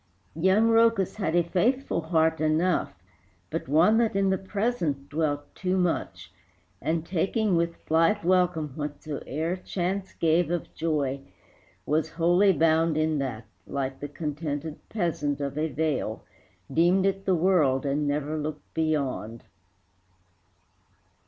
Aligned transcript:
Young 0.35 0.69
Rhœcus 0.71 1.17
had 1.17 1.35
a 1.35 1.43
faithful 1.43 2.01
heart 2.01 2.41
enough, 2.41 2.95
But 3.51 3.67
one 3.67 3.99
that 3.99 4.15
in 4.15 4.31
the 4.31 4.37
present 4.39 5.09
dwelt 5.09 5.53
too 5.53 5.77
much, 5.77 6.31
And, 6.81 7.05
taking 7.05 7.55
with 7.55 7.85
blithe 7.85 8.23
welcome 8.23 8.69
whatsoe'er 8.69 9.57
Chance 9.57 10.13
gave 10.13 10.49
of 10.49 10.73
joy, 10.73 11.21
was 11.85 12.09
wholly 12.13 12.51
bound 12.51 12.97
in 12.97 13.19
that, 13.19 13.45
Like 13.67 13.99
the 13.99 14.07
contented 14.09 14.79
peasant 14.89 15.39
of 15.39 15.55
a 15.55 15.67
vale, 15.67 16.23
Deemed 16.73 17.05
it 17.05 17.25
the 17.25 17.35
world, 17.35 17.85
and 17.85 18.07
never 18.07 18.39
looked 18.39 18.73
beyond. 18.73 19.43